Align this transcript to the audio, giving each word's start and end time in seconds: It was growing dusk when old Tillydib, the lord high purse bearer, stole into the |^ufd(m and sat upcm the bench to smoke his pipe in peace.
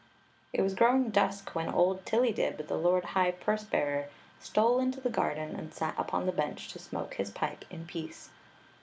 It 0.51 0.63
was 0.63 0.73
growing 0.73 1.11
dusk 1.11 1.53
when 1.53 1.69
old 1.69 2.05
Tillydib, 2.05 2.65
the 2.67 2.75
lord 2.75 3.03
high 3.03 3.29
purse 3.29 3.63
bearer, 3.65 4.07
stole 4.39 4.79
into 4.79 4.99
the 4.99 5.11
|^ufd(m 5.11 5.55
and 5.55 5.71
sat 5.71 5.95
upcm 5.95 6.25
the 6.25 6.31
bench 6.31 6.69
to 6.69 6.79
smoke 6.79 7.13
his 7.13 7.29
pipe 7.29 7.65
in 7.69 7.85
peace. 7.85 8.31